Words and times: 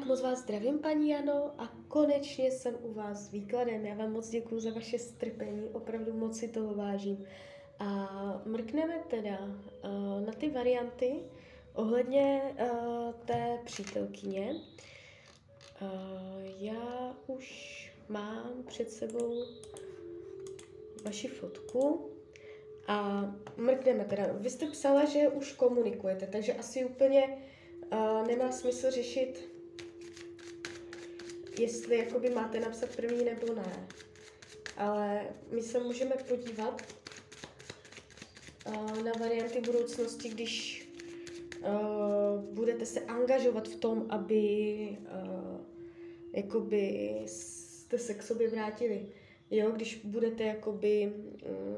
Tak 0.00 0.08
moc 0.08 0.20
vás 0.20 0.38
zdravím, 0.38 0.78
paní 0.78 1.10
Jano, 1.10 1.52
a 1.58 1.72
konečně 1.88 2.50
jsem 2.50 2.76
u 2.82 2.92
vás 2.92 3.18
s 3.18 3.32
výkladem. 3.32 3.86
Já 3.86 3.94
vám 3.94 4.12
moc 4.12 4.28
děkuji 4.28 4.60
za 4.60 4.70
vaše 4.72 4.98
strpení, 4.98 5.68
opravdu 5.72 6.12
moc 6.12 6.38
si 6.38 6.48
toho 6.48 6.74
vážím. 6.74 7.24
A 7.78 8.08
mrkneme 8.44 8.94
teda 9.10 9.38
uh, 9.40 10.26
na 10.26 10.32
ty 10.32 10.48
varianty 10.50 11.12
ohledně 11.74 12.42
uh, 12.60 13.12
té 13.12 13.58
přítelkyně. 13.64 14.54
Uh, 15.82 15.88
já 16.58 17.16
už 17.26 17.92
mám 18.08 18.62
před 18.66 18.90
sebou 18.90 19.44
vaši 21.04 21.28
fotku 21.28 22.10
a 22.86 23.30
mrkneme 23.56 24.04
teda. 24.04 24.26
Vy 24.32 24.50
jste 24.50 24.66
psala, 24.66 25.04
že 25.04 25.28
už 25.28 25.52
komunikujete, 25.52 26.26
takže 26.26 26.54
asi 26.54 26.84
úplně 26.84 27.38
uh, 27.92 28.26
nemá 28.26 28.52
smysl 28.52 28.90
řešit 28.90 29.59
jestli 31.60 31.98
jakoby 31.98 32.30
máte 32.30 32.60
napsat 32.60 32.96
první 32.96 33.24
nebo 33.24 33.54
ne. 33.54 33.86
Ale 34.76 35.26
my 35.50 35.62
se 35.62 35.78
můžeme 35.78 36.16
podívat 36.28 36.82
uh, 38.66 39.02
na 39.02 39.12
varianty 39.20 39.60
budoucnosti, 39.60 40.28
když 40.28 40.86
uh, 41.60 42.54
budete 42.54 42.86
se 42.86 43.00
angažovat 43.00 43.68
v 43.68 43.76
tom, 43.76 44.06
aby 44.08 44.52
uh, 45.00 45.60
jakoby 46.32 47.14
jste 47.26 47.98
se 47.98 48.14
k 48.14 48.22
sobě 48.22 48.50
vrátili. 48.50 49.06
Jo, 49.50 49.70
když 49.70 50.00
budete 50.04 50.44
jakoby, 50.44 51.12
um, 51.48 51.76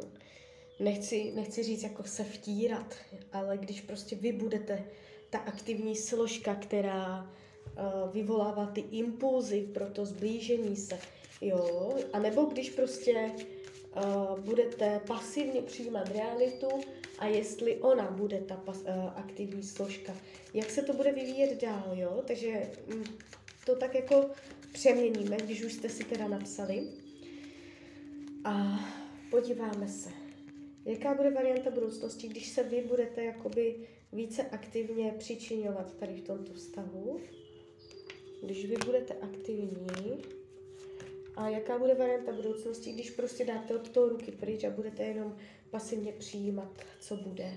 nechci, 0.80 1.32
nechci 1.34 1.62
říct 1.62 1.82
jako 1.82 2.04
se 2.04 2.24
vtírat, 2.24 2.94
ale 3.32 3.58
když 3.58 3.80
prostě 3.80 4.16
vy 4.16 4.32
budete 4.32 4.84
ta 5.30 5.38
aktivní 5.38 5.96
složka, 5.96 6.54
která 6.54 7.30
vyvolává 8.12 8.66
ty 8.66 8.80
impulzy 8.80 9.68
pro 9.74 9.86
to 9.86 10.06
zblížení 10.06 10.76
se. 10.76 10.98
Jo? 11.40 11.94
A 12.12 12.18
nebo 12.18 12.42
když 12.42 12.70
prostě 12.70 13.30
uh, 13.96 14.38
budete 14.40 15.00
pasivně 15.06 15.62
přijímat 15.62 16.08
realitu 16.08 16.68
a 17.18 17.26
jestli 17.26 17.76
ona 17.76 18.10
bude 18.10 18.40
ta 18.40 18.56
pas, 18.56 18.76
uh, 18.76 18.86
aktivní 19.16 19.62
složka, 19.62 20.16
jak 20.54 20.70
se 20.70 20.82
to 20.82 20.92
bude 20.92 21.12
vyvíjet 21.12 21.62
dál, 21.62 21.90
jo? 21.92 22.22
Takže 22.26 22.70
um, 22.94 23.04
to 23.66 23.76
tak 23.76 23.94
jako 23.94 24.30
přeměníme, 24.72 25.36
když 25.36 25.62
už 25.62 25.72
jste 25.72 25.88
si 25.88 26.04
teda 26.04 26.28
napsali. 26.28 26.88
A 28.44 28.80
podíváme 29.30 29.88
se, 29.88 30.10
jaká 30.84 31.14
bude 31.14 31.30
varianta 31.30 31.70
budoucnosti, 31.70 32.28
když 32.28 32.48
se 32.48 32.62
vy 32.62 32.82
budete 32.88 33.24
jakoby 33.24 33.76
více 34.12 34.42
aktivně 34.42 35.14
přičinovat 35.18 35.94
tady 35.96 36.14
v 36.14 36.26
tomto 36.26 36.52
vztahu 36.52 37.20
když 38.42 38.66
vy 38.66 38.76
budete 38.86 39.14
aktivní, 39.14 40.22
a 41.36 41.48
jaká 41.48 41.78
bude 41.78 41.94
varianta 41.94 42.32
budoucnosti, 42.32 42.92
když 42.92 43.10
prostě 43.10 43.44
dáte 43.44 43.74
od 43.74 43.88
toho 43.88 44.08
ruky 44.08 44.32
pryč 44.32 44.64
a 44.64 44.70
budete 44.70 45.02
jenom 45.02 45.36
pasivně 45.70 46.12
přijímat, 46.12 46.78
co 47.00 47.16
bude. 47.16 47.52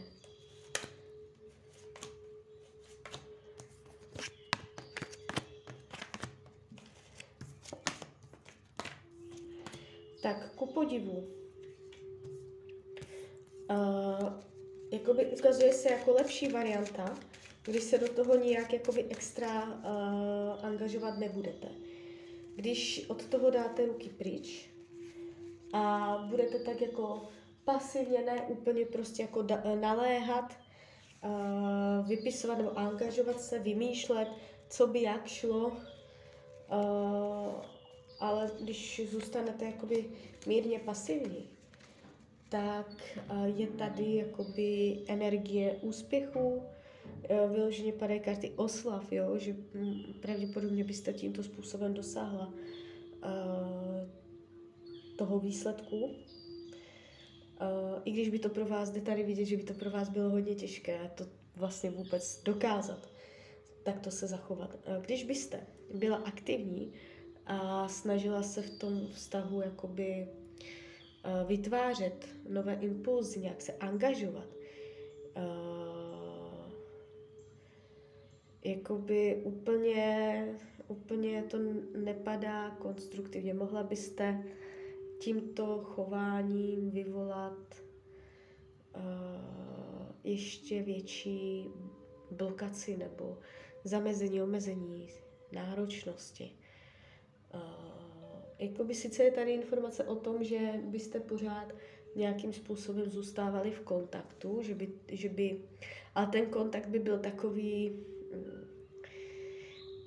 Tak, 10.22 10.52
ku 10.56 10.66
podivu. 10.66 11.28
Uh, 13.70 14.34
jakoby 14.92 15.26
ukazuje 15.26 15.74
se 15.74 15.90
jako 15.90 16.14
lepší 16.14 16.48
varianta, 16.48 17.18
když 17.64 17.84
se 17.84 17.98
do 17.98 18.08
toho 18.08 18.36
nijak 18.36 18.74
jakoby 18.74 19.06
extra 19.10 19.64
uh, 19.64 20.35
angažovat 20.66 21.18
nebudete. 21.18 21.68
Když 22.56 23.06
od 23.08 23.26
toho 23.26 23.50
dáte 23.50 23.86
ruky 23.86 24.10
pryč 24.10 24.70
a 25.74 26.18
budete 26.30 26.60
tak 26.60 26.82
jako 26.82 27.28
pasivně, 27.66 28.22
ne 28.22 28.42
úplně 28.42 28.86
prostě 28.86 29.22
jako 29.22 29.42
da, 29.42 29.64
naléhat, 29.80 30.54
vypisovat 32.08 32.58
nebo 32.58 32.80
angažovat 32.80 33.42
se, 33.42 33.60
vymýšlet, 33.60 34.28
co 34.70 34.88
by 34.88 35.02
jak 35.02 35.28
šlo, 35.28 35.72
ale 38.20 38.52
když 38.62 39.02
zůstanete 39.12 39.66
jakoby 39.66 40.06
mírně 40.48 40.80
pasivní, 40.80 41.50
tak 42.50 43.20
je 43.46 43.68
tady 43.68 44.16
jakoby 44.16 45.00
energie 45.08 45.76
úspěchu, 45.82 46.64
Eh, 46.64 46.85
vyloženě 47.30 47.94
padají 47.94 48.20
karty 48.20 48.52
oslav, 48.56 49.12
jo, 49.12 49.38
že 49.38 49.56
mm, 49.74 50.14
pravděpodobně 50.20 50.84
byste 50.84 51.14
tímto 51.14 51.44
způsobem 51.44 51.94
dosáhla 51.94 52.48
uh, 52.48 52.54
toho 55.16 55.40
výsledku. 55.40 56.06
Uh, 56.06 56.12
I 58.06 58.12
když 58.12 58.30
by 58.30 58.40
to 58.40 58.50
pro 58.50 58.66
vás, 58.66 58.90
jde 58.90 59.02
tady 59.02 59.24
vidět, 59.24 59.46
že 59.46 59.58
by 59.58 59.64
to 59.64 59.74
pro 59.74 59.90
vás 59.90 60.10
bylo 60.10 60.30
hodně 60.30 60.56
těžké 60.56 61.12
to 61.16 61.26
vlastně 61.56 61.90
vůbec 61.90 62.44
dokázat, 62.44 63.10
tak 63.84 64.00
to 64.00 64.12
se 64.12 64.28
zachovat. 64.28 64.80
Když 65.02 65.24
byste 65.24 65.68
byla 65.94 66.18
aktivní 66.18 66.94
a 67.46 67.88
snažila 67.88 68.44
se 68.44 68.62
v 68.62 68.70
tom 68.70 69.08
vztahu 69.08 69.62
jakoby 69.62 70.28
vytvářet 71.48 72.28
nové 72.50 72.74
impulzy, 72.74 73.40
nějak 73.40 73.62
se 73.62 73.74
angažovat, 73.74 74.48
jakoby 78.66 79.42
úplně, 79.44 80.48
úplně 80.88 81.44
to 81.44 81.58
nepadá 81.98 82.70
konstruktivně. 82.70 83.54
Mohla 83.54 83.84
byste 83.84 84.44
tímto 85.20 85.82
chováním 85.84 86.90
vyvolat 86.90 87.82
uh, 88.96 89.02
ještě 90.24 90.84
větší 90.84 91.70
blokaci 92.32 92.98
nebo 92.98 93.38
zamezení, 93.84 94.42
omezení 94.42 95.08
náročnosti. 95.52 96.52
Uh, 97.54 97.62
jakoby 98.60 98.96
sice 98.96 99.24
je 99.24 99.32
tady 99.32 99.52
informace 99.52 100.04
o 100.04 100.16
tom, 100.16 100.44
že 100.44 100.74
byste 100.84 101.20
pořád 101.20 101.74
nějakým 102.16 102.54
způsobem 102.54 103.10
zůstávali 103.10 103.72
v 103.72 103.82
kontaktu, 103.82 104.62
že 104.62 104.76
by, 104.76 104.90
že 105.12 105.30
by, 105.30 105.62
ale 106.16 106.28
ten 106.28 106.46
kontakt 106.46 106.88
by 106.88 107.00
byl 107.00 107.20
takový 107.20 108.00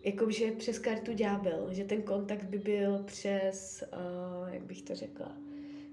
jakože 0.05 0.53
přes 0.53 0.79
kartu 0.79 1.13
ďábel, 1.13 1.69
že 1.71 1.85
ten 1.85 2.03
kontakt 2.03 2.45
by 2.45 2.59
byl 2.59 3.03
přes, 3.05 3.85
uh, 3.93 4.55
jak 4.55 4.63
bych 4.63 4.83
to 4.83 4.95
řekla, 4.95 5.37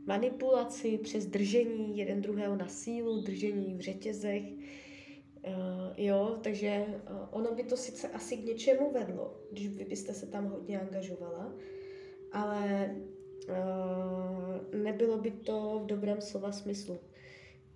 manipulaci, 0.06 0.98
přes 0.98 1.26
držení 1.26 1.98
jeden 1.98 2.22
druhého 2.22 2.56
na 2.56 2.68
sílu, 2.68 3.22
držení 3.22 3.76
v 3.76 3.80
řetězech, 3.80 4.44
uh, 4.44 5.54
jo, 5.98 6.40
takže 6.44 6.86
uh, 6.88 7.18
ono 7.32 7.56
by 7.56 7.64
to 7.64 7.78
sice 7.78 8.08
asi 8.10 8.38
k 8.38 8.46
něčemu 8.46 8.92
vedlo, 8.92 9.42
když 9.52 9.68
by 9.68 9.86
byste 9.86 10.14
se 10.14 10.26
tam 10.26 10.46
hodně 10.46 10.80
angažovala, 10.80 11.54
ale 12.32 12.96
uh, 13.50 14.82
nebylo 14.82 15.18
by 15.18 15.32
to 15.32 15.80
v 15.84 15.86
dobrém 15.86 16.22
slova 16.22 16.52
smyslu, 16.52 17.00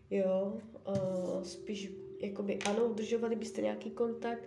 jo, 0.10 0.58
uh, 0.88 1.44
spíš 1.44 1.92
jakoby 2.20 2.60
ano, 2.70 2.86
udržovali 2.86 3.36
byste 3.36 3.62
nějaký 3.62 3.92
kontakt, 3.92 4.44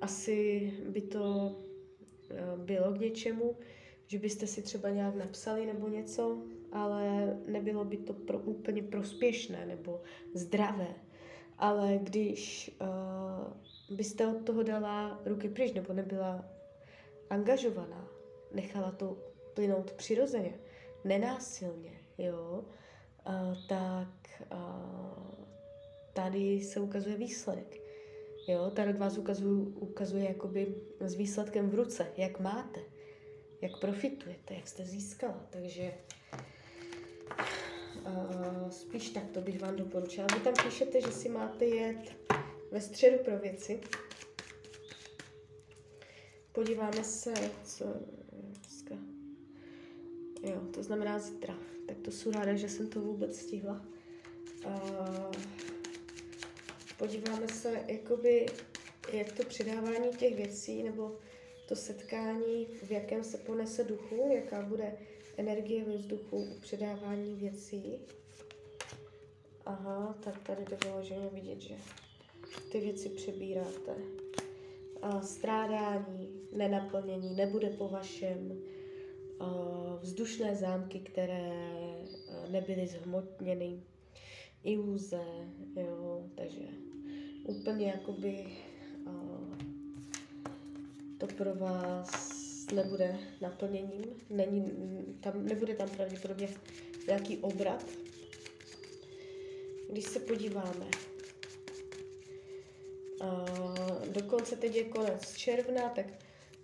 asi 0.00 0.72
by 0.88 1.00
to 1.00 1.56
eh, 2.30 2.56
bylo 2.56 2.92
k 2.92 3.00
něčemu, 3.00 3.56
že 4.06 4.18
byste 4.18 4.46
si 4.46 4.62
třeba 4.62 4.90
nějak 4.90 5.14
napsali 5.14 5.66
nebo 5.66 5.88
něco, 5.88 6.42
ale 6.72 7.36
nebylo 7.46 7.84
by 7.84 7.96
to 7.96 8.12
pro, 8.12 8.38
úplně 8.38 8.82
prospěšné 8.82 9.66
nebo 9.66 10.00
zdravé. 10.34 10.94
Ale 11.58 11.98
když 12.02 12.70
uh, 12.80 13.96
byste 13.96 14.26
od 14.26 14.44
toho 14.44 14.62
dala 14.62 15.20
ruky 15.24 15.48
pryč 15.48 15.72
nebo 15.72 15.92
nebyla 15.92 16.44
angažovaná, 17.30 18.08
nechala 18.52 18.90
to 18.90 19.18
plynout 19.54 19.92
přirozeně, 19.92 20.54
nenásilně, 21.04 21.92
jo, 22.18 22.64
uh, 23.26 23.66
tak 23.68 24.08
uh, 24.52 25.49
tady 26.12 26.60
se 26.60 26.80
ukazuje 26.80 27.16
výsledek. 27.16 27.80
Jo, 28.48 28.70
tarot 28.74 28.96
vás 28.96 29.18
ukazuje, 29.18 29.50
ukazuje 29.74 30.24
jakoby 30.24 30.74
s 31.00 31.14
výsledkem 31.14 31.70
v 31.70 31.74
ruce, 31.74 32.06
jak 32.16 32.40
máte, 32.40 32.80
jak 33.60 33.80
profitujete, 33.80 34.54
jak 34.54 34.68
jste 34.68 34.84
získala. 34.84 35.46
Takže 35.50 35.94
uh, 38.06 38.70
spíš 38.70 39.10
tak 39.10 39.30
to 39.30 39.40
bych 39.40 39.60
vám 39.60 39.76
doporučila. 39.76 40.26
Vy 40.34 40.40
tam 40.40 40.54
píšete, 40.64 41.00
že 41.00 41.12
si 41.12 41.28
máte 41.28 41.64
jet 41.64 42.12
ve 42.70 42.80
středu 42.80 43.24
pro 43.24 43.38
věci. 43.38 43.80
Podíváme 46.52 47.04
se, 47.04 47.34
co 47.64 47.84
dneska. 48.32 48.94
Jo, 50.42 50.60
to 50.74 50.82
znamená 50.82 51.18
zítra. 51.18 51.54
Tak 51.88 51.96
to 51.98 52.10
jsou 52.10 52.30
ráda, 52.30 52.54
že 52.54 52.68
jsem 52.68 52.88
to 52.88 53.00
vůbec 53.00 53.38
stihla. 53.38 53.86
Uh, 54.66 55.32
podíváme 57.00 57.48
se, 57.48 57.84
jakoby, 57.86 58.46
jak 59.12 59.32
to 59.32 59.44
předávání 59.44 60.10
těch 60.18 60.36
věcí 60.36 60.82
nebo 60.82 61.16
to 61.68 61.76
setkání, 61.76 62.66
v 62.82 62.90
jakém 62.90 63.24
se 63.24 63.38
ponese 63.38 63.84
duchu, 63.84 64.30
jaká 64.34 64.62
bude 64.62 64.92
energie 65.36 65.84
ve 65.84 65.96
vzduchu 65.96 66.36
u 66.36 66.60
předávání 66.60 67.34
věcí. 67.34 67.98
Aha, 69.66 70.18
tak 70.24 70.42
tady 70.42 70.64
to 70.64 70.76
vyloženě 70.84 71.28
vidět, 71.32 71.60
že 71.60 71.74
ty 72.72 72.80
věci 72.80 73.08
přebíráte. 73.08 73.94
A 75.02 75.22
strádání, 75.22 76.40
nenaplnění, 76.52 77.36
nebude 77.36 77.70
po 77.70 77.88
vašem. 77.88 78.62
Vzdušné 80.00 80.56
zámky, 80.56 80.98
které 80.98 81.52
nebyly 82.50 82.86
zhmotněny, 82.86 83.82
iluze, 84.64 85.24
jo, 85.76 86.24
takže 86.34 86.89
úplně 87.44 87.86
jakoby 87.86 88.46
to 91.18 91.26
pro 91.26 91.54
vás 91.54 92.66
nebude 92.74 93.18
naplněním, 93.40 94.04
není, 94.30 94.72
tam, 95.20 95.46
nebude 95.46 95.74
tam 95.74 95.88
pravděpodobně 95.88 96.48
nějaký 97.06 97.38
obrat. 97.38 97.84
Když 99.90 100.04
se 100.04 100.20
podíváme, 100.20 100.86
dokonce 104.12 104.56
teď 104.56 104.74
je 104.74 104.84
konec 104.84 105.34
června, 105.34 105.88
tak 105.88 106.06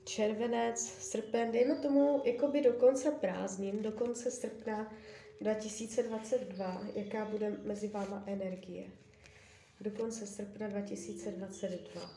červenec, 0.05 0.81
srpen, 0.81 1.53
dejme 1.53 1.75
tomu 1.75 2.23
jakoby 2.25 2.61
do 2.61 2.73
konce 2.73 3.11
prázdnin, 3.11 3.83
do 3.83 3.93
konce 3.93 4.31
srpna 4.31 4.93
2022, 5.41 6.83
jaká 6.95 7.25
bude 7.25 7.51
mezi 7.65 7.89
váma 7.89 8.23
energie. 8.27 8.91
Do 9.81 9.91
konce 9.91 10.27
srpna 10.27 10.69
2022. 10.69 12.11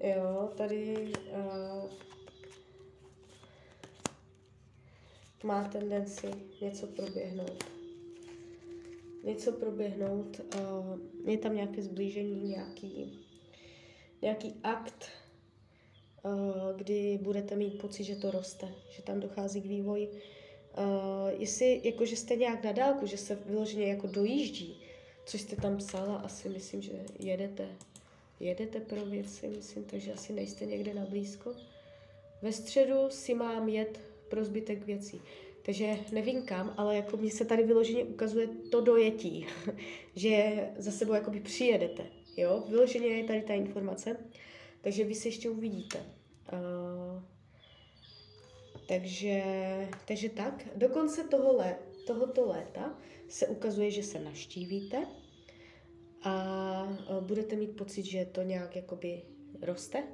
Jo, 0.00 0.52
tady 0.56 1.12
uh, 1.32 1.90
má 5.44 5.68
tendenci 5.68 6.30
něco 6.60 6.86
proběhnout. 6.86 7.64
Něco 9.24 9.52
proběhnout, 9.52 10.40
uh, 10.40 11.30
je 11.30 11.38
tam 11.38 11.54
nějaké 11.54 11.82
zblížení, 11.82 12.48
nějaký, 12.48 13.18
nějaký 14.22 14.54
akt, 14.62 15.08
uh, 16.24 16.76
kdy 16.76 17.18
budete 17.22 17.56
mít 17.56 17.80
pocit, 17.80 18.04
že 18.04 18.16
to 18.16 18.30
roste, 18.30 18.74
že 18.90 19.02
tam 19.02 19.20
dochází 19.20 19.62
k 19.62 19.66
vývoji. 19.66 20.22
Uh, 20.78 21.40
jestli 21.40 21.80
jako, 21.84 22.04
že 22.04 22.16
jste 22.16 22.36
nějak 22.36 22.64
na 22.64 22.72
dálku, 22.72 23.06
že 23.06 23.16
se 23.16 23.38
vyloženě 23.46 23.86
jako 23.86 24.06
dojíždí, 24.06 24.82
což 25.24 25.40
jste 25.40 25.56
tam 25.56 25.76
psala, 25.76 26.16
asi 26.16 26.48
myslím, 26.48 26.82
že 26.82 26.92
jedete 27.18 27.68
jedete 28.40 28.80
pro 28.80 29.06
věci, 29.06 29.48
myslím, 29.48 29.84
takže 29.84 30.12
asi 30.12 30.32
nejste 30.32 30.66
někde 30.66 30.94
na 30.94 31.04
blízko. 31.04 31.54
Ve 32.42 32.52
středu 32.52 33.10
si 33.10 33.34
mám 33.34 33.68
jet 33.68 34.00
pro 34.28 34.44
zbytek 34.44 34.86
věcí. 34.86 35.20
Takže 35.62 35.98
nevím 36.12 36.42
kam, 36.42 36.74
ale 36.76 36.96
jako 36.96 37.16
mi 37.16 37.30
se 37.30 37.44
tady 37.44 37.62
vyloženě 37.62 38.04
ukazuje 38.04 38.46
to 38.46 38.80
dojetí, 38.80 39.46
že 40.16 40.68
za 40.78 40.90
sebou 40.90 41.14
jakoby 41.14 41.40
přijedete. 41.40 42.06
Jo, 42.36 42.64
vyloženě 42.68 43.06
je 43.06 43.24
tady 43.24 43.42
ta 43.42 43.54
informace, 43.54 44.16
takže 44.80 45.04
vy 45.04 45.14
si 45.14 45.28
ještě 45.28 45.50
uvidíte. 45.50 45.98
Uh, 46.52 47.22
takže, 48.86 49.42
takže 50.04 50.28
tak, 50.28 50.68
do 50.76 50.88
konce 50.88 51.24
toho 51.24 51.56
let, 51.56 51.78
tohoto 52.06 52.46
léta 52.46 52.98
se 53.28 53.46
ukazuje, 53.46 53.90
že 53.90 54.02
se 54.02 54.18
naštívíte, 54.18 55.06
a 56.26 56.98
budete 57.20 57.56
mít 57.56 57.76
pocit, 57.76 58.04
že 58.04 58.24
to 58.24 58.42
nějak 58.42 58.76
jakoby 58.76 59.22
roste. 59.62 60.04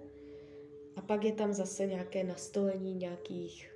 A 0.96 1.00
pak 1.00 1.24
je 1.24 1.32
tam 1.32 1.52
zase 1.52 1.86
nějaké 1.86 2.24
nastolení 2.24 2.94
nějakých 2.94 3.70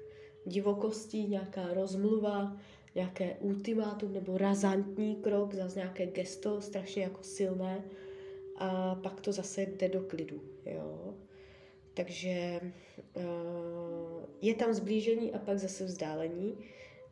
divokostí, 0.46 1.26
nějaká 1.26 1.75
rozmluva, 1.75 2.56
nějaké 2.94 3.37
ultimátum 3.40 4.12
nebo 4.12 4.38
razantní 4.38 5.16
krok, 5.16 5.54
zase 5.54 5.78
nějaké 5.78 6.06
gesto 6.06 6.60
strašně 6.60 7.02
jako 7.02 7.22
silné 7.22 7.84
a 8.56 8.94
pak 8.94 9.20
to 9.20 9.32
zase 9.32 9.62
jde 9.62 9.88
do 9.88 10.00
klidu. 10.00 10.40
Jo? 10.64 11.14
Takže 11.96 12.60
je 14.43 14.54
tam 14.54 14.75
zblížení 14.75 15.32
a 15.32 15.38
pak 15.38 15.58
zase 15.58 15.84
vzdálení, 15.84 16.58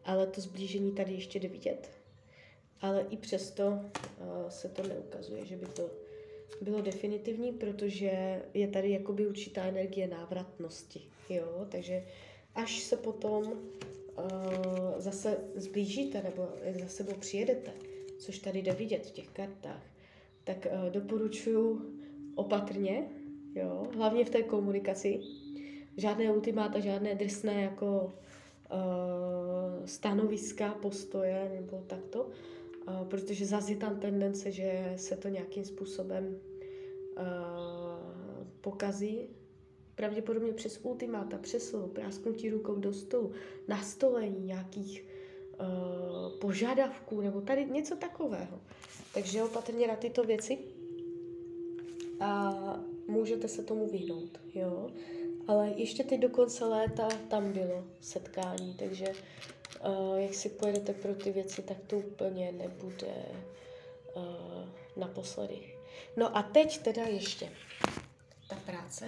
ale 0.04 0.26
to 0.26 0.40
zblížení 0.40 0.92
tady 0.92 1.12
ještě 1.12 1.38
jde 1.38 1.48
vidět. 1.48 1.90
Ale 2.80 3.06
i 3.10 3.16
přesto 3.16 3.66
uh, 3.68 4.48
se 4.48 4.68
to 4.68 4.82
neukazuje, 4.82 5.44
že 5.44 5.56
by 5.56 5.66
to 5.66 5.90
bylo 6.60 6.80
definitivní, 6.80 7.52
protože 7.52 8.42
je 8.54 8.68
tady 8.68 8.90
jakoby 8.90 9.26
určitá 9.26 9.62
energie 9.64 10.06
návratnosti, 10.06 11.02
jo, 11.28 11.66
takže 11.70 12.06
až 12.54 12.80
se 12.80 12.96
potom 12.96 13.44
uh, 13.46 13.58
zase 14.96 15.38
zblížíte 15.54 16.22
nebo 16.22 16.48
za 16.80 16.88
sebou 16.88 17.14
přijedete, 17.14 17.72
což 18.18 18.38
tady 18.38 18.62
jde 18.62 18.72
vidět 18.72 19.06
v 19.06 19.10
těch 19.10 19.28
kartách, 19.28 19.82
tak 20.44 20.66
uh, 20.66 20.90
doporučuji 20.90 21.80
opatrně, 22.34 23.08
jo, 23.54 23.86
hlavně 23.96 24.24
v 24.24 24.30
té 24.30 24.42
komunikaci, 24.42 25.20
žádné 25.96 26.32
ultimáta, 26.32 26.80
žádné 26.80 27.14
drsné 27.14 27.62
jako 27.62 28.12
uh, 28.72 29.86
stanoviska, 29.86 30.74
postoje 30.74 31.60
nebo 31.60 31.84
takto, 31.86 32.30
Uh, 32.88 33.08
protože 33.08 33.46
zase 33.46 33.72
je 33.72 33.76
tam 33.76 34.00
tendence, 34.00 34.52
že 34.52 34.92
se 34.96 35.16
to 35.16 35.28
nějakým 35.28 35.64
způsobem 35.64 36.24
uh, 37.16 37.22
pokazí. 38.60 39.28
Pravděpodobně 39.94 40.52
přes 40.52 40.80
ultimáta, 40.82 41.38
přeslov, 41.38 41.90
prásknutí 41.90 42.50
rukou 42.50 42.74
do 42.74 42.92
stolu, 42.92 43.32
nastolení 43.68 44.44
nějakých 44.44 45.04
uh, 45.60 46.38
požadavků 46.40 47.20
nebo 47.20 47.40
tady 47.40 47.66
něco 47.66 47.96
takového. 47.96 48.60
Takže 49.14 49.42
opatrně 49.42 49.88
na 49.88 49.96
tyto 49.96 50.24
věci 50.24 50.58
a 52.20 52.54
můžete 53.08 53.48
se 53.48 53.62
tomu 53.62 53.88
vyhnout, 53.88 54.40
jo. 54.54 54.90
Ale 55.46 55.68
ještě 55.76 56.04
teď 56.04 56.20
do 56.20 56.28
konce 56.28 56.64
léta 56.64 57.08
tam 57.28 57.52
bylo 57.52 57.84
setkání, 58.00 58.74
takže 58.74 59.06
uh, 59.08 60.16
jak 60.16 60.34
si 60.34 60.48
pojedete 60.48 60.92
pro 60.92 61.14
ty 61.14 61.32
věci, 61.32 61.62
tak 61.62 61.76
to 61.86 61.98
úplně 61.98 62.52
nebude 62.52 63.14
uh, 64.16 64.22
naposledy. 64.96 65.74
No 66.16 66.36
a 66.36 66.42
teď 66.42 66.78
teda 66.78 67.02
ještě 67.02 67.50
ta 68.48 68.56
práce. 68.66 69.06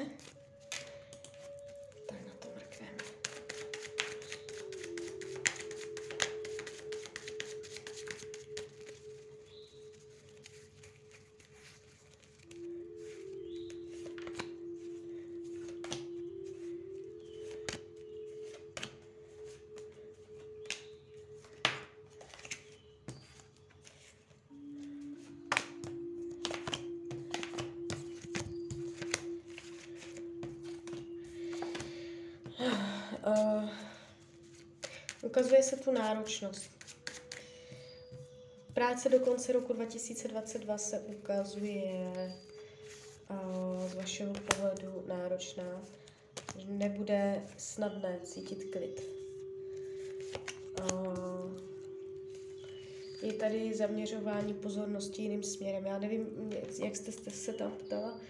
Ukazuje 35.36 35.62
se 35.62 35.76
tu 35.76 35.92
náročnost. 35.92 36.70
Práce 38.74 39.08
do 39.08 39.20
konce 39.20 39.52
roku 39.52 39.72
2022 39.72 40.78
se 40.78 41.00
ukazuje 41.00 42.12
uh, 43.30 43.88
z 43.88 43.94
vašeho 43.94 44.34
pohledu 44.34 45.04
náročná. 45.08 45.82
Nebude 46.64 47.42
snadné 47.56 48.20
cítit 48.24 48.70
klid. 48.72 49.02
Uh, 50.92 51.60
je 53.22 53.32
tady 53.32 53.74
zaměřování 53.74 54.54
pozornosti 54.54 55.22
jiným 55.22 55.42
směrem. 55.42 55.86
Já 55.86 55.98
nevím, 55.98 56.50
jak 56.84 56.96
jste 56.96 57.30
se 57.30 57.52
tam 57.52 57.72
ptala, 57.72 58.20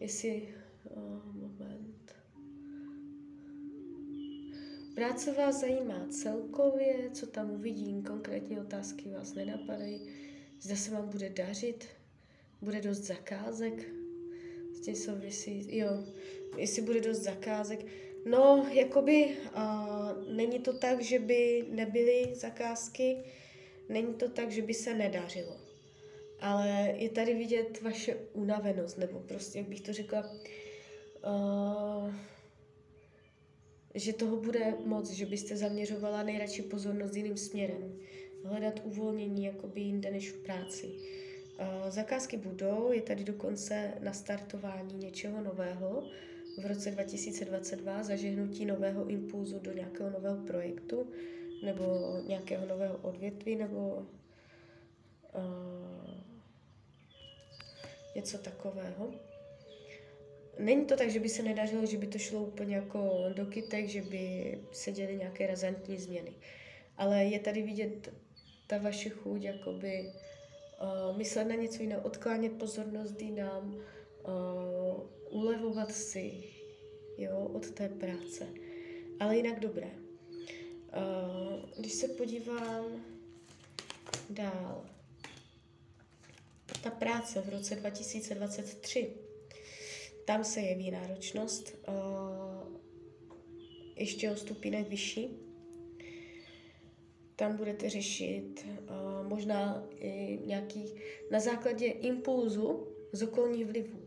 jestli 0.00 0.54
Práce 5.00 5.32
vás 5.32 5.60
zajímá 5.60 6.06
celkově, 6.10 7.10
co 7.12 7.26
tam 7.26 7.50
uvidím, 7.50 8.02
konkrétní 8.02 8.60
otázky 8.60 9.10
vás 9.10 9.34
nenapadají, 9.34 10.00
zda 10.60 10.76
se 10.76 10.90
vám 10.90 11.08
bude 11.08 11.30
dařit, 11.30 11.88
bude 12.62 12.80
dost 12.80 12.98
zakázek, 12.98 13.88
s 14.72 14.80
tím 14.80 14.96
souvisí, 14.96 15.78
jo, 15.78 15.88
jestli 16.56 16.82
bude 16.82 17.00
dost 17.00 17.18
zakázek. 17.18 17.86
No, 18.26 18.66
jakoby 18.72 19.36
uh, 19.56 20.34
není 20.34 20.58
to 20.58 20.78
tak, 20.78 21.00
že 21.02 21.18
by 21.18 21.66
nebyly 21.70 22.34
zakázky, 22.34 23.16
není 23.88 24.14
to 24.14 24.28
tak, 24.28 24.50
že 24.50 24.62
by 24.62 24.74
se 24.74 24.94
nedařilo. 24.94 25.56
ale 26.40 26.94
je 26.96 27.08
tady 27.08 27.34
vidět 27.34 27.82
vaše 27.82 28.16
unavenost, 28.32 28.98
nebo 28.98 29.20
prostě, 29.20 29.58
jak 29.58 29.68
bych 29.68 29.80
to 29.80 29.92
řekla, 29.92 30.30
uh, 31.26 32.14
že 33.94 34.12
toho 34.12 34.36
bude 34.36 34.74
moc, 34.84 35.10
že 35.10 35.26
byste 35.26 35.56
zaměřovala 35.56 36.22
nejradši 36.22 36.62
pozornost 36.62 37.16
jiným 37.16 37.36
směrem. 37.36 37.96
Hledat 38.44 38.80
uvolnění 38.84 39.44
jakoby 39.44 39.80
jinde 39.80 40.10
než 40.10 40.30
v 40.30 40.42
práci. 40.42 40.90
Zakázky 41.88 42.36
budou, 42.36 42.92
je 42.92 43.02
tady 43.02 43.24
dokonce 43.24 43.92
nastartování 44.00 44.94
něčeho 44.94 45.42
nového 45.42 46.08
v 46.62 46.66
roce 46.66 46.90
2022, 46.90 48.02
zažehnutí 48.02 48.64
nového 48.64 49.06
impulzu 49.06 49.58
do 49.58 49.72
nějakého 49.72 50.10
nového 50.10 50.36
projektu 50.36 51.06
nebo 51.64 51.84
nějakého 52.26 52.66
nového 52.66 52.96
odvětví 52.96 53.56
nebo 53.56 54.06
uh, 55.34 56.14
něco 58.16 58.38
takového. 58.38 59.29
Není 60.60 60.84
to 60.84 60.96
tak, 60.96 61.10
že 61.10 61.20
by 61.20 61.28
se 61.28 61.42
nedařilo, 61.42 61.86
že 61.86 61.98
by 61.98 62.06
to 62.06 62.18
šlo 62.18 62.40
úplně 62.40 62.76
jako 62.76 63.24
do 63.34 63.46
kytek, 63.46 63.88
že 63.88 64.02
by 64.02 64.58
se 64.72 64.92
děly 64.92 65.16
nějaké 65.16 65.46
razantní 65.46 65.98
změny. 65.98 66.32
Ale 66.96 67.24
je 67.24 67.38
tady 67.38 67.62
vidět 67.62 68.12
ta 68.66 68.78
vaše 68.78 69.08
chuť, 69.08 69.42
jakoby 69.42 70.12
uh, 71.10 71.16
myslet 71.16 71.44
na 71.44 71.54
něco 71.54 71.82
jiného, 71.82 72.02
odklánět 72.02 72.52
pozornost 72.52 73.22
jinam, 73.22 73.74
uh, 73.74 75.42
ulevovat 75.42 75.92
si 75.92 76.32
jo, 77.18 77.50
od 77.54 77.70
té 77.70 77.88
práce. 77.88 78.46
Ale 79.20 79.36
jinak 79.36 79.60
dobré. 79.60 79.86
Uh, 79.86 81.70
když 81.78 81.92
se 81.92 82.08
podívám 82.08 83.04
dál, 84.30 84.84
ta 86.82 86.90
práce 86.90 87.40
v 87.40 87.48
roce 87.48 87.76
2023, 87.76 89.10
tam 90.30 90.44
se 90.44 90.60
jeví 90.60 90.90
náročnost 90.90 91.78
uh, 91.88 92.78
ještě 93.96 94.30
o 94.30 94.36
stupínek 94.36 94.88
vyšší. 94.88 95.36
Tam 97.36 97.56
budete 97.56 97.88
řešit 97.90 98.66
uh, 98.66 99.28
možná 99.28 99.88
i 100.00 100.38
nějaký 100.46 100.94
na 101.30 101.40
základě 101.40 101.86
impulzu 101.86 102.88
z 103.12 103.22
okolních 103.22 103.66
vlivů. 103.66 104.00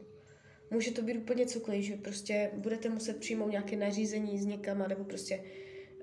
Může 0.72 0.92
to 0.92 1.02
být 1.02 1.18
úplně 1.18 1.46
cokoliv, 1.46 1.84
že 1.84 1.96
prostě 1.96 2.52
budete 2.54 2.90
muset 2.90 3.20
přijmout 3.20 3.52
nějaké 3.52 3.76
nařízení 3.76 4.40
s 4.40 4.46
někama, 4.46 4.88
nebo 4.88 5.04
prostě 5.04 5.44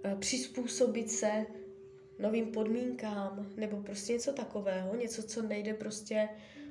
uh, 0.05 0.21
přizpůsobit 0.21 1.11
se 1.11 1.47
novým 2.19 2.47
podmínkám, 2.47 3.53
nebo 3.57 3.83
prostě 3.83 4.13
něco 4.13 4.33
takového, 4.33 4.97
něco, 4.97 5.23
co 5.23 5.43
nejde 5.43 5.75
prostě 5.75 6.29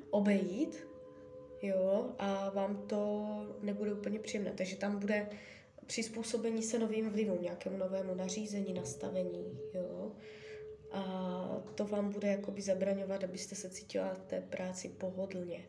obejít, 0.09 0.88
jo, 1.61 2.09
a 2.17 2.49
vám 2.49 2.77
to 2.87 3.27
nebude 3.61 3.93
úplně 3.93 4.19
příjemné. 4.19 4.53
Takže 4.57 4.75
tam 4.75 4.99
bude 4.99 5.29
přizpůsobení 5.85 6.63
se 6.63 6.79
novým 6.79 7.09
vlivům, 7.09 7.41
nějakému 7.41 7.77
novému 7.77 8.15
nařízení, 8.15 8.73
nastavení, 8.73 9.59
jo. 9.73 10.11
A 10.91 11.63
to 11.75 11.85
vám 11.85 12.09
bude 12.09 12.27
jakoby 12.27 12.61
zabraňovat, 12.61 13.23
abyste 13.23 13.55
se 13.55 13.69
cítila 13.69 14.13
v 14.13 14.25
té 14.25 14.41
práci 14.41 14.89
pohodlně. 14.89 15.65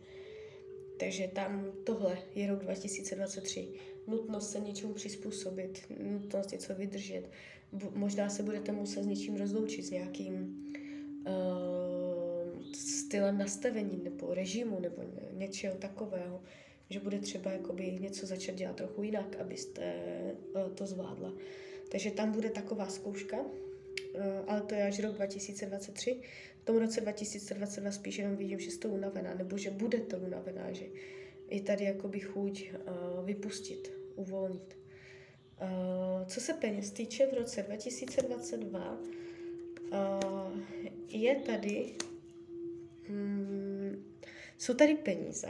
Takže 0.99 1.28
tam 1.28 1.73
tohle 1.85 2.18
je 2.35 2.49
rok 2.49 2.62
2023. 2.62 3.68
Nutnost 4.06 4.50
se 4.50 4.61
něčemu 4.61 4.92
přizpůsobit, 4.92 5.87
nutnost 6.02 6.52
něco 6.52 6.75
vydržet. 6.75 7.30
možná 7.94 8.30
se 8.30 8.42
budete 8.42 8.73
muset 8.73 9.02
s 9.02 9.06
něčím 9.06 9.37
rozloučit, 9.37 9.85
s 9.85 9.90
nějakým 9.90 10.59
uh, 11.26 12.10
stylem 12.77 13.39
nastavení 13.39 14.00
nebo 14.05 14.35
režimu 14.35 14.81
nebo 14.81 15.03
něčeho 15.33 15.77
takového, 15.77 16.43
že 16.91 17.00
bude 17.00 17.19
třeba 17.19 17.50
jakoby 17.53 17.99
něco 18.00 18.27
začat 18.27 18.55
dělat 18.55 18.77
trochu 18.77 19.03
jinak, 19.03 19.37
abyste 19.41 19.95
uh, 20.55 20.75
to 20.75 20.87
zvládla. 20.87 21.33
Takže 21.89 22.11
tam 22.11 22.33
bude 22.33 22.50
taková 22.50 22.87
zkouška, 22.87 23.41
uh, 23.41 23.50
ale 24.47 24.61
to 24.61 24.75
je 24.75 24.83
až 24.83 24.99
rok 24.99 25.15
2023. 25.15 26.21
V 26.62 26.65
tom 26.65 26.77
roce 26.77 27.00
2022 27.00 27.91
spíš 27.93 28.19
jenom 28.19 28.37
vidím, 28.37 28.61
že 28.61 28.71
jste 28.71 28.89
unavená, 28.89 29.35
nebo 29.35 29.59
že 29.59 29.71
budete 29.71 30.17
unavená, 30.17 30.73
že 30.73 30.85
je 31.49 31.61
tady 31.61 31.85
jakoby 31.85 32.21
chuť 32.21 32.73
uh, 32.73 33.25
vypustit, 33.27 33.93
uvolnit. 34.17 34.81
Co 36.27 36.41
se 36.41 36.53
peněz 36.53 36.91
týče, 36.91 37.27
v 37.27 37.35
roce 37.35 37.62
2022 37.62 38.99
uh, 39.93 40.61
je 41.09 41.35
tady, 41.35 41.95
um, 43.11 44.05
jsou 44.59 44.75
tady 44.75 44.95
peníze, 44.95 45.49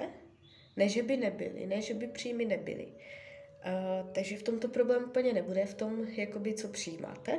ne, 0.76 0.88
že 0.88 1.02
by 1.02 1.16
nebyly, 1.16 1.66
ne, 1.66 1.80
že 1.80 1.94
by 1.94 2.06
příjmy 2.06 2.44
nebyly. 2.44 2.86
Uh, 2.86 4.12
takže 4.12 4.36
v 4.36 4.42
tomto 4.42 4.68
problém 4.68 5.04
úplně 5.04 5.32
nebude, 5.32 5.64
v 5.66 5.74
tom, 5.74 6.06
jakoby, 6.08 6.54
co 6.54 6.68
přijímáte, 6.68 7.38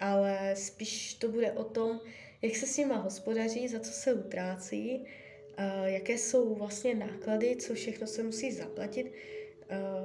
ale 0.00 0.56
spíš 0.56 1.14
to 1.14 1.28
bude 1.28 1.52
o 1.52 1.64
tom, 1.64 2.00
jak 2.42 2.56
se 2.56 2.66
s 2.66 2.76
nima 2.76 2.96
hospodaří, 2.96 3.68
za 3.68 3.80
co 3.80 3.92
se 3.92 4.14
utrácí, 4.14 4.98
uh, 4.98 5.84
jaké 5.84 6.18
jsou 6.18 6.54
vlastně 6.54 6.94
náklady, 6.94 7.56
co 7.56 7.74
všechno 7.74 8.06
se 8.06 8.22
musí 8.22 8.52
zaplatit. 8.52 9.12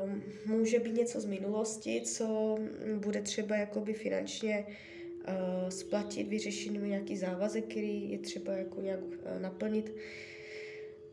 Uh, 0.05 0.11
může 0.45 0.79
být 0.79 0.95
něco 0.95 1.21
z 1.21 1.25
minulosti, 1.25 2.01
co 2.01 2.57
bude 2.95 3.21
třeba 3.21 3.55
jakoby 3.55 3.93
finančně 3.93 4.65
uh, 4.67 4.73
splatit, 5.69 6.27
vyřešit 6.27 6.69
nějaký 6.69 7.17
závazek, 7.17 7.65
který 7.65 8.11
je 8.11 8.17
třeba 8.17 8.53
jako 8.53 8.81
nějak 8.81 8.99
uh, 8.99 9.41
naplnit. 9.41 9.95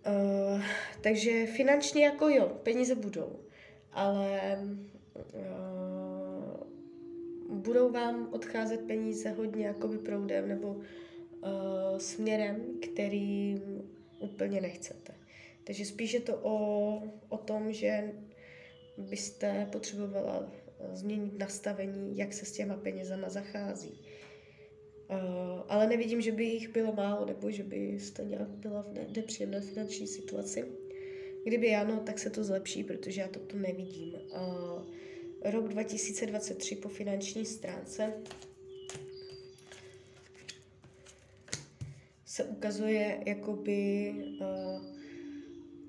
Uh, 0.06 0.62
takže 1.00 1.46
finančně 1.46 2.04
jako 2.04 2.28
jo, 2.28 2.58
peníze 2.62 2.94
budou, 2.94 3.40
ale 3.92 4.40
uh, 5.14 6.66
budou 7.56 7.90
vám 7.90 8.28
odcházet 8.32 8.80
peníze 8.80 9.30
hodně 9.30 9.66
jakoby 9.66 9.98
proudem 9.98 10.48
nebo 10.48 10.68
uh, 10.68 10.82
směrem, 11.98 12.56
který 12.80 13.62
úplně 14.18 14.60
nechcete. 14.60 15.14
Takže 15.64 15.84
spíš 15.84 16.12
je 16.12 16.20
to 16.20 16.38
o, 16.42 17.02
o 17.28 17.38
tom, 17.38 17.72
že 17.72 18.12
byste 18.98 19.68
potřebovala 19.72 20.50
změnit 20.92 21.38
nastavení, 21.38 22.18
jak 22.18 22.32
se 22.32 22.44
s 22.44 22.52
těma 22.52 22.76
penězama 22.76 23.28
zachází. 23.28 24.00
Uh, 25.10 25.62
ale 25.68 25.86
nevidím, 25.86 26.20
že 26.20 26.32
by 26.32 26.44
jich 26.44 26.68
bylo 26.68 26.92
málo, 26.92 27.26
nebo 27.26 27.50
že 27.50 27.62
byste 27.62 28.24
nějak 28.24 28.48
byla 28.48 28.82
v 28.82 29.16
nepříjemné 29.16 29.60
finanční 29.60 30.06
situaci. 30.06 30.64
Kdyby 31.44 31.74
ano, 31.74 32.00
tak 32.06 32.18
se 32.18 32.30
to 32.30 32.44
zlepší, 32.44 32.84
protože 32.84 33.20
já 33.20 33.28
to 33.28 33.40
tu 33.40 33.58
nevidím. 33.58 34.14
Uh, 34.14 34.82
rok 35.44 35.68
2023 35.68 36.76
po 36.76 36.88
finanční 36.88 37.46
stránce 37.46 38.12
se 42.26 42.44
ukazuje 42.44 43.22
jakoby 43.26 44.14
uh, 44.40 44.98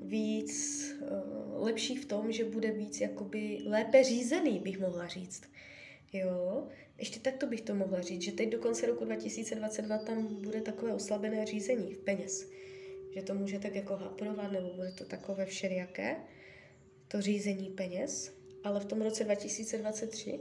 víc 0.03 0.85
uh, 1.01 1.63
lepší 1.63 1.95
v 1.95 2.05
tom, 2.05 2.31
že 2.31 2.45
bude 2.45 2.71
víc 2.71 3.01
jakoby 3.01 3.61
lépe 3.65 4.03
řízený, 4.03 4.59
bych 4.59 4.79
mohla 4.79 5.07
říct. 5.07 5.43
Jo, 6.13 6.67
ještě 6.97 7.19
takto 7.19 7.47
bych 7.47 7.61
to 7.61 7.75
mohla 7.75 8.01
říct, 8.01 8.21
že 8.21 8.31
teď 8.31 8.49
do 8.49 8.59
konce 8.59 8.85
roku 8.85 9.05
2022 9.05 9.97
tam 9.97 10.41
bude 10.41 10.61
takové 10.61 10.93
oslabené 10.93 11.45
řízení 11.45 11.93
v 11.93 11.99
peněz. 11.99 12.49
Že 13.15 13.21
to 13.21 13.33
může 13.33 13.59
tak 13.59 13.75
jako 13.75 13.95
haprovat, 13.95 14.51
nebo 14.51 14.73
bude 14.73 14.91
to 14.91 15.05
takové 15.05 15.45
všelijaké, 15.45 16.15
to 17.07 17.21
řízení 17.21 17.69
peněz. 17.69 18.33
Ale 18.63 18.79
v 18.79 18.85
tom 18.85 19.01
roce 19.01 19.23
2023 19.23 20.33
uh, 20.33 20.39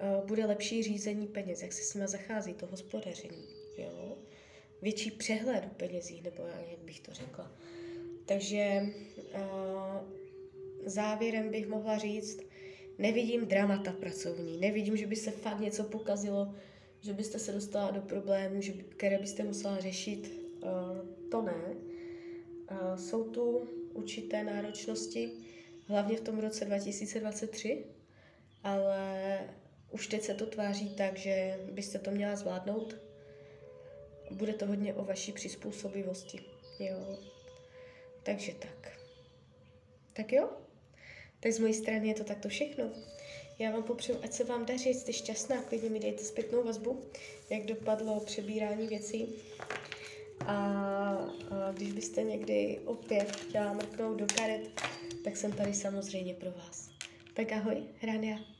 eh, 0.00 0.26
bude 0.26 0.46
lepší 0.46 0.82
řízení 0.82 1.26
peněz, 1.26 1.62
jak 1.62 1.72
se 1.72 1.82
s 1.82 1.94
nimi 1.94 2.08
zachází, 2.08 2.54
to 2.54 2.66
hospodaření. 2.66 3.44
Jo? 3.78 4.18
Větší 4.82 5.10
přehled 5.10 5.64
o 5.64 5.74
penězích, 5.74 6.22
nebo 6.22 6.46
jak 6.70 6.78
bych 6.78 7.00
to 7.00 7.12
řekla. 7.12 7.56
Takže 8.26 8.86
uh, 9.34 10.08
závěrem 10.84 11.50
bych 11.50 11.68
mohla 11.68 11.98
říct, 11.98 12.40
nevidím 12.98 13.46
dramata 13.46 13.92
pracovní, 13.92 14.60
nevidím, 14.60 14.96
že 14.96 15.06
by 15.06 15.16
se 15.16 15.30
fakt 15.30 15.60
něco 15.60 15.84
pokazilo, 15.84 16.54
že 17.00 17.12
byste 17.12 17.38
se 17.38 17.52
dostala 17.52 17.90
do 17.90 18.00
problémů, 18.00 18.60
že 18.60 18.72
které 18.72 19.18
byste 19.18 19.44
musela 19.44 19.80
řešit. 19.80 20.40
Uh, 20.62 21.28
to 21.30 21.42
ne. 21.42 21.74
Uh, 22.70 22.96
jsou 22.96 23.24
tu 23.24 23.68
určité 23.92 24.44
náročnosti, 24.44 25.30
hlavně 25.86 26.16
v 26.16 26.20
tom 26.20 26.38
roce 26.38 26.64
2023, 26.64 27.84
ale 28.62 29.40
už 29.90 30.06
teď 30.06 30.22
se 30.22 30.34
to 30.34 30.46
tváří 30.46 30.94
tak, 30.94 31.16
že 31.16 31.60
byste 31.72 31.98
to 31.98 32.10
měla 32.10 32.36
zvládnout. 32.36 32.96
Bude 34.30 34.52
to 34.52 34.66
hodně 34.66 34.94
o 34.94 35.04
vaší 35.04 35.32
přizpůsobivosti. 35.32 36.40
Jo. 36.78 37.18
Takže 38.24 38.52
tak. 38.54 38.98
Tak 40.12 40.32
jo? 40.32 40.50
Tak 41.40 41.52
z 41.52 41.58
mojí 41.58 41.74
strany 41.74 42.08
je 42.08 42.14
to 42.14 42.24
takto 42.24 42.48
všechno. 42.48 42.84
Já 43.58 43.70
vám 43.70 43.82
popřeju, 43.82 44.18
ať 44.22 44.32
se 44.32 44.44
vám 44.44 44.66
daří, 44.66 44.94
jste 44.94 45.12
šťastná, 45.12 45.62
klidně 45.62 45.90
mi 45.90 46.00
dejte 46.00 46.24
zpětnou 46.24 46.64
vazbu, 46.64 47.10
jak 47.50 47.66
dopadlo 47.66 48.20
přebírání 48.20 48.86
věcí. 48.86 49.34
A, 50.46 50.54
a 51.50 51.72
když 51.72 51.92
byste 51.92 52.22
někdy 52.22 52.80
opět 52.84 53.36
chtěla 53.36 53.72
mrknout 53.72 54.18
do 54.18 54.26
karet, 54.36 54.80
tak 55.24 55.36
jsem 55.36 55.52
tady 55.52 55.74
samozřejmě 55.74 56.34
pro 56.34 56.50
vás. 56.50 56.90
Tak 57.34 57.52
ahoj, 57.52 57.82
Rania. 58.02 58.53